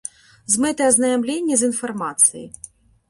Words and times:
З 0.53 0.61
мэтай 0.63 0.87
азнаямлення 0.93 1.55
з 1.63 1.69
інфармацыяй. 1.73 2.47